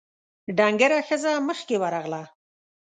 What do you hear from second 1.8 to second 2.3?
ورغله: